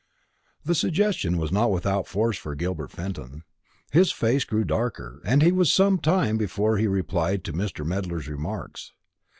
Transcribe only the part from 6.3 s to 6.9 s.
before he